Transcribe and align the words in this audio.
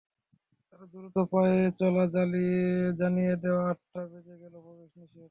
তাঁর 0.67 0.81
দ্রুত 0.93 1.15
পায়ে 1.31 1.59
চলা 1.79 2.03
জানিয়ে 2.99 3.33
দেয়, 3.43 3.59
আটটা 3.69 4.01
বেজে 4.11 4.35
গেলে 4.41 4.57
প্রবেশ 4.65 4.91
নিষেধ। 4.99 5.29